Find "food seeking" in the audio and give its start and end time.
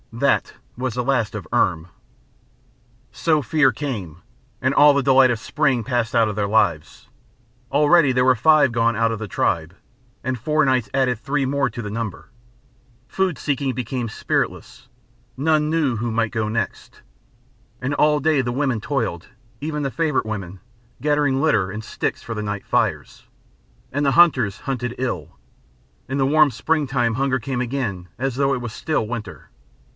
13.07-13.73